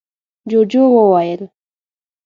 ُجوجُو 0.47 0.83
وويل: 0.95 1.41